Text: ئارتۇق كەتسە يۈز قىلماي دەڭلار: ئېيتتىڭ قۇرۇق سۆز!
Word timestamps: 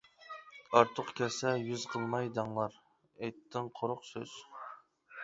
ئارتۇق 0.77 1.11
كەتسە 1.19 1.51
يۈز 1.63 1.85
قىلماي 1.91 2.31
دەڭلار: 2.37 2.79
ئېيتتىڭ 3.27 3.69
قۇرۇق 3.81 4.03
سۆز! 4.09 4.35